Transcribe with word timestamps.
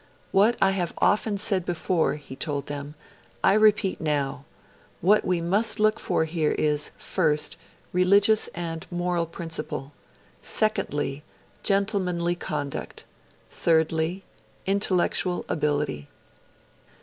'What 0.31 0.57
I 0.59 0.71
have 0.71 0.95
often 0.97 1.37
said 1.37 1.63
before,' 1.63 2.15
he 2.15 2.35
told 2.35 2.65
them, 2.65 2.95
'I 3.43 3.53
repeat 3.53 4.01
now: 4.01 4.45
what 4.99 5.23
we 5.23 5.41
must 5.41 5.79
look 5.79 5.99
for 5.99 6.25
here 6.25 6.53
is, 6.53 6.89
first, 6.97 7.55
religious 7.93 8.47
and 8.55 8.83
moral 8.89 9.27
principle; 9.27 9.91
secondly, 10.41 11.23
gentlemanly 11.61 12.33
conduct; 12.33 13.01
and 13.03 13.59
thirdly, 13.59 14.23
intellectual 14.65 15.45
ability.' 15.47 16.09